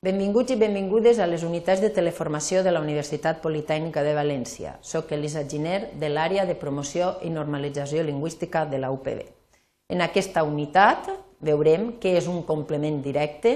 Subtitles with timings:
[0.00, 4.70] Benvinguts i benvingudes a les unitats de teleformació de la Universitat Politècnica de València.
[4.80, 9.18] Soc Elisa Giner, de l'àrea de promoció i normalització lingüística de la UPB.
[9.92, 11.10] En aquesta unitat
[11.44, 13.52] veurem què és un complement directe,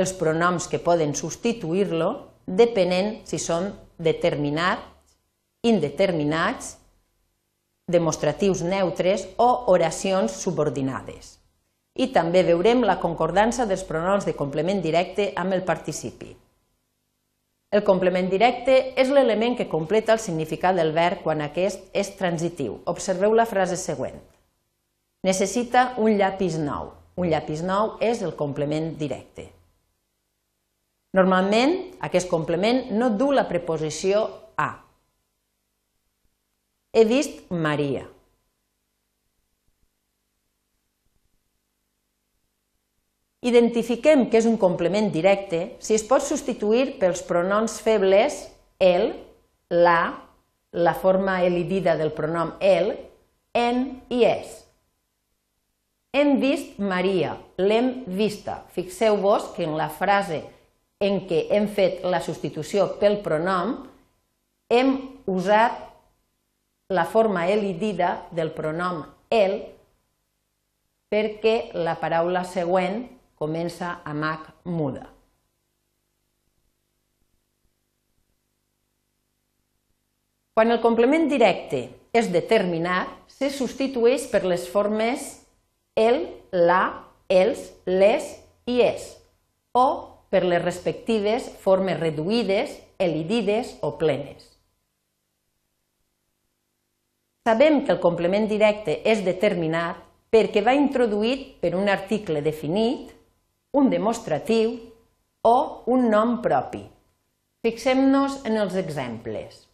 [0.00, 2.08] els pronoms que poden substituir-lo,
[2.46, 3.68] depenent si són
[4.00, 5.12] determinats,
[5.60, 6.78] indeterminats,
[7.84, 11.34] demostratius neutres o oracions subordinades
[11.98, 16.30] i també veurem la concordança dels pronoms de complement directe amb el participi.
[17.68, 22.78] El complement directe és l'element que completa el significat del verb quan aquest és transitiu.
[22.88, 24.16] Observeu la frase següent.
[25.26, 26.94] Necessita un llapis nou.
[27.18, 29.50] Un llapis nou és el complement directe.
[31.18, 34.22] Normalment, aquest complement no du la preposició
[34.56, 34.70] a.
[36.94, 38.06] He vist Maria.
[43.48, 48.42] Identifiquem que és un complement directe si es pot substituir pels pronoms febles
[48.82, 49.12] el,
[49.70, 50.00] la,
[50.72, 52.94] la forma elidida del pronom el,
[53.56, 54.54] en i es.
[56.12, 58.62] Hem vist Maria, l'hem vista.
[58.74, 60.42] Fixeu-vos que en la frase
[61.04, 63.76] en què hem fet la substitució pel pronom
[64.68, 64.94] hem
[65.30, 65.84] usat
[66.90, 69.60] la forma elidida del pronom el
[71.12, 73.04] perquè la paraula següent
[73.38, 75.06] comença amb H muda.
[80.58, 85.28] Quan el complement directe és determinat, se substitueix per les formes
[85.94, 86.82] el, la,
[87.30, 88.26] els, les
[88.66, 89.12] i es,
[89.70, 89.86] o
[90.34, 94.48] per les respectives formes reduïdes, elidides o plenes.
[97.46, 100.02] Sabem que el complement directe és determinat
[100.34, 103.14] perquè va introduït per un article definit
[103.72, 104.78] un demostratiu
[105.44, 106.84] o un nom propi.
[107.62, 109.66] Fixem-nos en els exemples.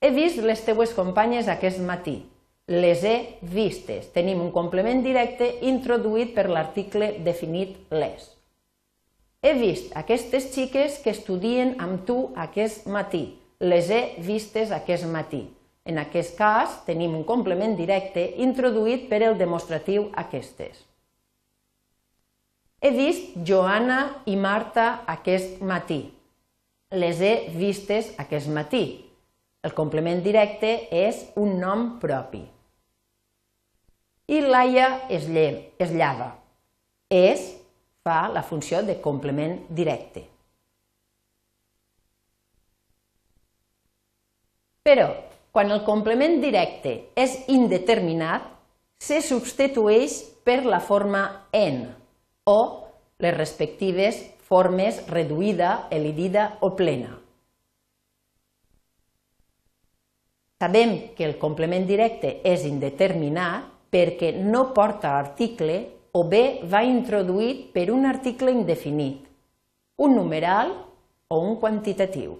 [0.00, 2.20] He vist les teues companyes aquest matí.
[2.68, 4.10] Les he vistes.
[4.12, 8.26] Tenim un complement directe introduït per l'article definit les.
[9.40, 13.38] He vist aquestes xiques que estudien amb tu aquest matí.
[13.64, 15.46] Les he vistes aquest matí.
[15.88, 20.87] En aquest cas, tenim un complement directe introduït per el demostratiu aquestes.
[22.80, 25.98] He vist Joana i Marta aquest matí.
[26.94, 28.84] Les he vistes aquest matí.
[29.66, 32.44] El complement directe és un nom propi.
[34.30, 36.30] I Laia es, lle es llava.
[37.10, 37.50] És
[38.06, 40.22] fa la funció de complement directe.
[44.86, 45.10] Però,
[45.50, 48.46] quan el complement directe és indeterminat,
[49.02, 51.88] se substitueix per la forma en
[52.48, 52.58] o
[53.20, 57.12] les respectives formes reduïda, elidida o plena.
[60.58, 65.78] Sabem que el complement directe és indeterminat perquè no porta article
[66.16, 69.20] o bé va introduït per un article indefinit,
[70.02, 70.72] un numeral
[71.28, 72.34] o un quantitatiu.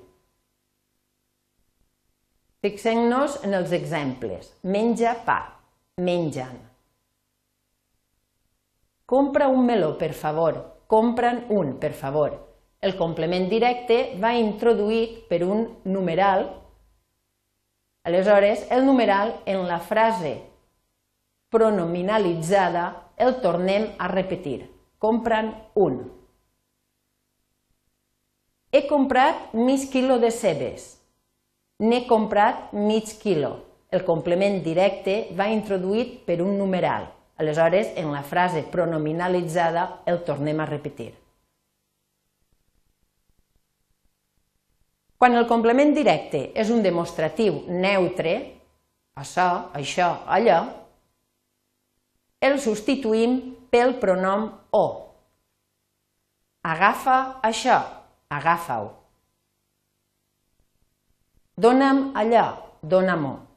[2.65, 4.51] Fixem-nos en els exemples.
[4.67, 5.39] Menja pa,
[6.03, 6.68] mengen.
[9.09, 10.85] Compra un meló, per favor.
[10.87, 12.35] Compren un, per favor.
[12.85, 16.45] El complement directe va introduït per un numeral.
[18.05, 20.35] Aleshores, el numeral en la frase
[21.49, 22.85] pronominalitzada
[23.17, 24.69] el tornem a repetir.
[25.01, 26.01] Compren un.
[28.69, 30.99] He comprat mig quilo de cebes.
[31.81, 33.55] N'he comprat mig quilo.
[33.89, 37.15] El complement directe va introduït per un numeral.
[37.39, 41.13] Aleshores, en la frase pronominalitzada el tornem a repetir.
[45.19, 48.35] Quan el complement directe és un demostratiu neutre,
[49.19, 50.61] això, això, allò,
[52.43, 53.39] el substituïm
[53.71, 54.85] pel pronom o.
[56.63, 57.81] Agafa això,
[58.31, 58.93] agafa-ho.
[61.59, 62.47] Dóna'm allò,
[62.83, 63.48] dóna-m'ho.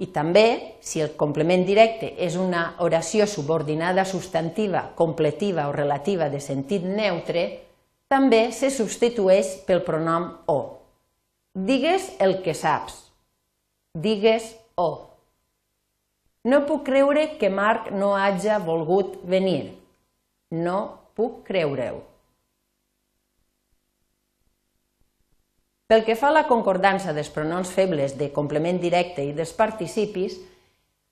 [0.00, 6.40] I també, si el complement directe és una oració subordinada substantiva, completiva o relativa de
[6.40, 7.44] sentit neutre,
[8.08, 10.58] també se substitueix pel pronom o.
[11.54, 13.12] Digues el que saps.
[13.94, 15.08] Digues o.
[16.44, 19.76] No puc creure que Marc no hagi volgut venir.
[20.50, 20.78] No
[21.14, 22.11] puc creure-ho.
[25.92, 30.38] Pel que fa a la concordança dels pronoms febles de complement directe i dels participis,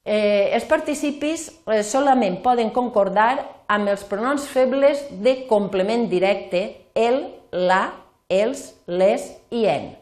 [0.05, 3.35] Eh, els participis eh, solament poden concordar
[3.69, 6.63] amb els pronoms febles de complement directe
[6.97, 7.21] el,
[7.53, 7.93] la,
[8.29, 9.93] els, les i en.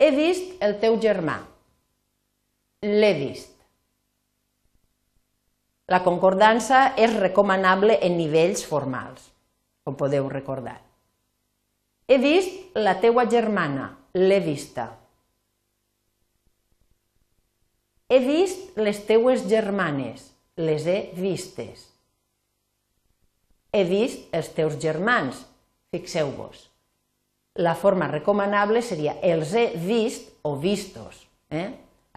[0.00, 1.38] He vist el teu germà.
[2.82, 3.54] L'he vist.
[5.90, 9.30] La concordança és recomanable en nivells formals,
[9.84, 10.89] com podeu recordar.
[12.10, 13.84] He vist la teua germana,
[14.18, 14.88] l'he vista.
[18.10, 20.24] He vist les teues germanes,
[20.58, 21.86] les he vistes.
[23.70, 25.44] He vist els teus germans,
[25.94, 26.66] fixeu-vos.
[27.62, 31.28] La forma recomanable seria els he vist o vistos.
[31.46, 31.68] Eh?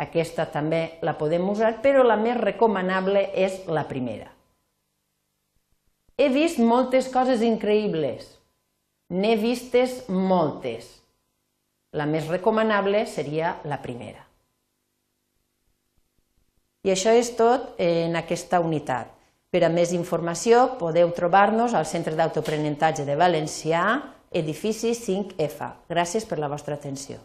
[0.01, 4.31] Aquesta també la podem usar, però la més recomanable és la primera.
[6.17, 8.39] He vist moltes coses increïbles.
[9.13, 10.87] N'he vistes moltes.
[11.93, 14.23] La més recomanable seria la primera.
[16.83, 19.11] I això és tot en aquesta unitat.
[19.53, 23.83] Per a més informació podeu trobar-nos al Centre d'Autoaprenentatge de Valencià,
[24.33, 25.69] edifici 5F.
[25.93, 27.21] Gràcies per la vostra atenció.